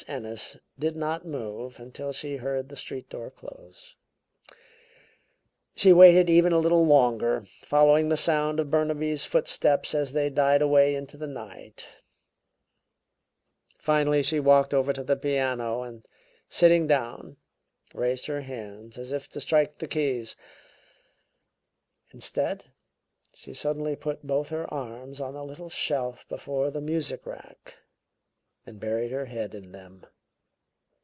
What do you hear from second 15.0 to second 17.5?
the piano, and, sitting down,